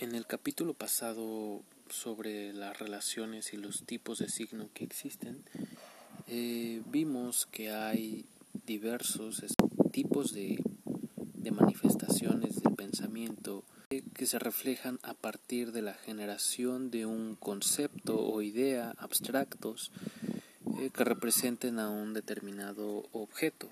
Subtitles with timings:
[0.00, 5.44] En el capítulo pasado sobre las relaciones y los tipos de signo que existen,
[6.26, 8.24] eh, vimos que hay
[8.64, 9.42] diversos
[9.92, 10.58] tipos de,
[11.52, 13.62] manifestaciones del pensamiento
[14.14, 19.92] que se reflejan a partir de la generación de un concepto o idea abstractos
[20.78, 23.68] eh, que representen a un determinado objeto.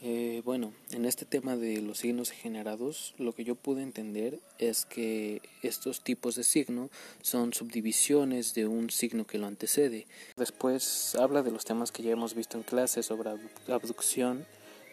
[0.00, 4.84] Eh, bueno, en este tema de los signos generados, lo que yo pude entender es
[4.84, 6.88] que estos tipos de signo
[7.20, 10.06] son subdivisiones de un signo que lo antecede.
[10.36, 13.30] Después habla de los temas que ya hemos visto en clase sobre
[13.66, 14.46] abducción,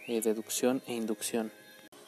[0.08, 1.52] eh, deducción e inducción.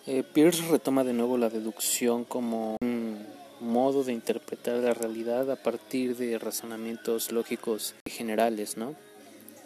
[0.07, 3.27] Eh, Pierce retoma de nuevo la deducción como un
[3.59, 8.95] modo de interpretar la realidad a partir de razonamientos lógicos generales, ¿no?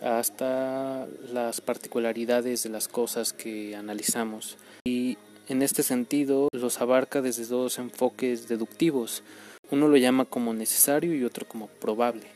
[0.02, 4.58] Hasta las particularidades de las cosas que analizamos.
[4.84, 9.24] Y en este sentido los abarca desde dos enfoques deductivos.
[9.70, 12.28] Uno lo llama como necesario y otro como probable.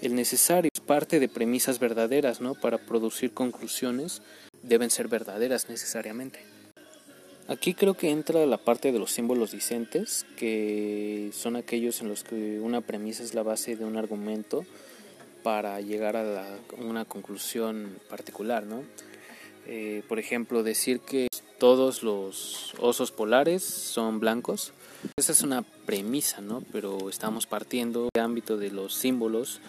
[0.00, 2.54] El necesario es parte de premisas verdaderas, ¿no?
[2.54, 4.22] Para producir conclusiones
[4.62, 6.40] deben ser verdaderas necesariamente.
[7.48, 12.22] Aquí creo que entra la parte de los símbolos dicentes, que son aquellos en los
[12.22, 14.66] que una premisa es la base de un argumento
[15.42, 18.82] para llegar a una conclusión particular, ¿no?
[19.66, 24.72] Eh, por ejemplo, decir que todos los osos polares son blancos,
[25.16, 26.62] esa es una premisa, ¿no?
[26.72, 29.60] Pero estamos partiendo del ámbito de los símbolos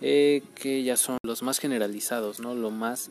[0.00, 2.54] eh, que ya son los más generalizados, ¿no?
[2.54, 3.10] Lo más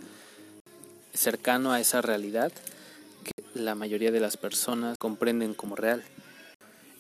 [1.13, 2.51] cercano a esa realidad
[3.23, 6.03] que la mayoría de las personas comprenden como real.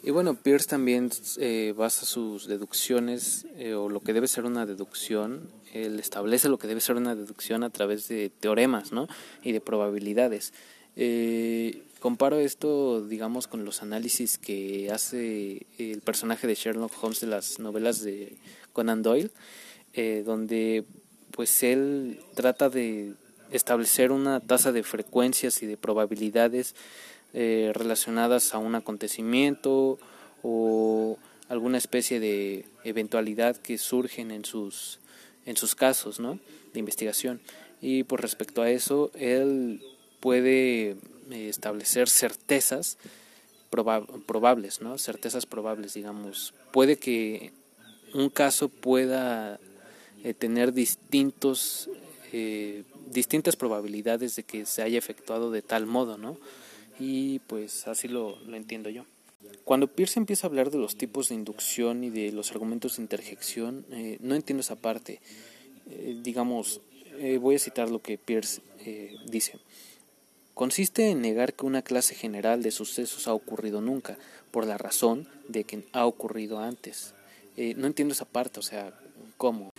[0.03, 4.65] Y bueno, Pierce también eh, basa sus deducciones eh, o lo que debe ser una
[4.65, 9.07] deducción, él establece lo que debe ser una deducción a través de teoremas ¿no?
[9.43, 10.53] y de probabilidades.
[10.95, 17.27] Eh, comparo esto, digamos, con los análisis que hace el personaje de Sherlock Holmes de
[17.27, 18.37] las novelas de
[18.73, 19.29] Conan Doyle,
[20.25, 20.83] donde
[21.29, 23.13] pues él trata de
[23.51, 26.75] establecer una tasa de frecuencias y de probabilidades
[27.33, 29.97] eh, relacionadas a un acontecimiento
[30.43, 34.99] o alguna especie de eventualidad que surgen en sus,
[35.45, 36.39] en sus casos ¿no?
[36.73, 37.39] de investigación.
[37.79, 39.81] Y por respecto a eso, él
[40.19, 40.97] puede
[41.29, 42.97] eh, establecer certezas
[43.69, 44.97] probables, ¿no?
[44.97, 46.53] certezas probables, digamos.
[46.73, 47.53] Puede que
[48.13, 49.57] un caso pueda
[50.25, 51.89] eh, tener distintos,
[53.07, 56.37] distintas probabilidades de que se haya efectuado de tal modo, ¿no?
[57.01, 59.05] Y pues así lo, entiendo yo.
[59.63, 63.01] Cuando Pierce empieza a hablar de los tipos de inducción y de los argumentos de
[63.01, 65.19] interjección, eh, no entiendo esa parte.
[65.89, 66.79] Eh, digamos,
[67.17, 68.61] eh, voy a citar lo que Pierce
[69.27, 69.59] dice.
[70.53, 74.17] Consiste en negar que una clase general de sucesos ha ocurrido nunca,
[74.51, 77.13] por la razón de que ha ocurrido antes.
[77.57, 78.93] no entiendo esa parte, o sea,
[79.37, 79.71] ¿cómo?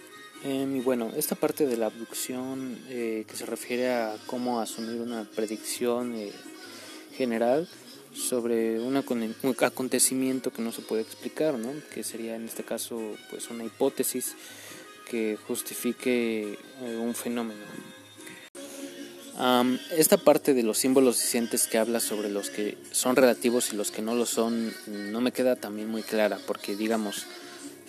[0.44, 6.14] y bueno, esta parte de la abducción que se refiere a cómo asumir una predicción
[7.16, 7.68] general
[8.14, 11.72] sobre un acontecimiento que no se puede explicar, ¿no?
[11.94, 13.00] que sería en este caso
[13.30, 14.34] pues una hipótesis
[15.08, 17.60] que justifique eh, un fenómeno.
[19.96, 23.90] esta parte de los símbolos dicientes que habla sobre los que son relativos y los
[23.90, 27.26] que no lo son no me queda también muy clara porque digamos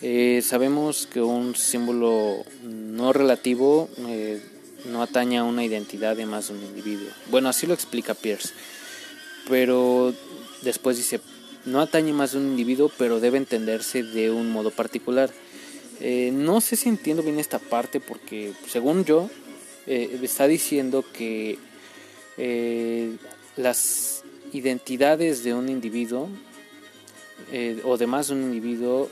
[0.02, 4.42] eh, sabemos que un símbolo no relativo eh,
[4.86, 7.08] no ataña a una identidad de más de un individuo.
[7.32, 8.54] Bueno, así lo explica Pierce
[9.48, 10.14] pero
[10.62, 11.20] después dice,
[11.66, 15.32] no atañe más de un individuo, pero debe entenderse de un modo particular.
[16.00, 19.30] Eh, no sé si entiendo bien esta parte porque, según yo,
[19.88, 21.58] eh, está diciendo que
[22.38, 23.16] eh,
[23.56, 26.30] las identidades de un individuo
[27.84, 29.10] o de más de un individuo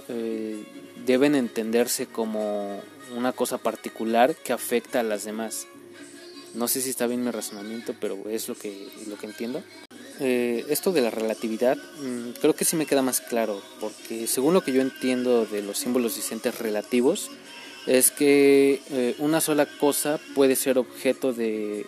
[1.06, 2.82] deben entenderse como
[3.16, 5.68] una cosa particular que afecta a las demás.
[6.56, 9.64] No sé si está bien mi razonamiento, pero es lo que, lo que entiendo.
[10.24, 14.54] Eh, esto de la relatividad mm, creo que sí me queda más claro, porque según
[14.54, 17.32] lo que yo entiendo de los símbolos discentes relativos,
[17.88, 21.88] es que eh, una sola cosa puede ser objeto de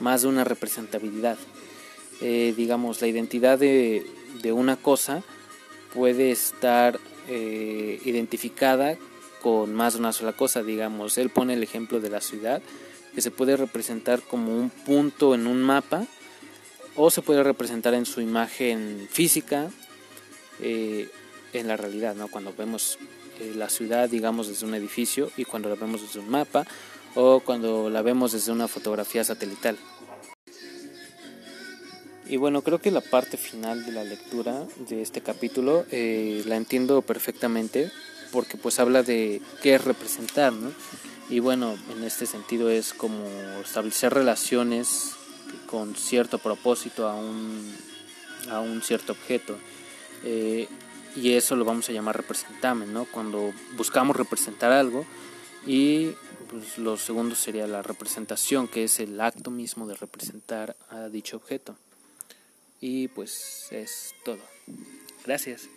[0.00, 1.36] más de una representabilidad.
[2.22, 4.06] Eh, digamos, la identidad de,
[4.40, 5.22] de, una cosa
[5.92, 6.98] puede estar
[7.28, 8.96] identificada
[9.42, 10.62] con más de una sola cosa.
[10.62, 12.62] Digamos, él pone el ejemplo de la ciudad,
[13.14, 16.06] que se puede representar como un punto en un mapa
[16.96, 19.70] o se puede representar en su imagen física
[20.60, 21.08] eh,
[21.52, 22.28] en la realidad, ¿no?
[22.28, 22.98] cuando vemos
[23.40, 26.66] eh, la ciudad, digamos, desde un edificio y cuando la vemos desde un mapa
[27.14, 29.76] o cuando la vemos desde una fotografía satelital.
[32.28, 36.56] Y bueno, creo que la parte final de la lectura de este capítulo eh, la
[36.56, 37.90] entiendo perfectamente
[38.32, 40.72] porque pues habla de qué es representar, ¿no?
[41.28, 43.24] Y bueno, en este sentido es como
[43.64, 45.15] establecer relaciones
[45.66, 47.74] con cierto propósito a un,
[48.50, 49.58] a un cierto objeto.
[50.24, 50.68] Eh,
[51.14, 53.06] y eso lo vamos a llamar representamen, ¿no?
[53.06, 55.06] Cuando buscamos representar algo
[55.66, 56.12] y
[56.50, 61.36] pues, lo segundo sería la representación, que es el acto mismo de representar a dicho
[61.36, 61.76] objeto.
[62.80, 64.40] Y pues es todo.
[65.24, 65.68] Gracias.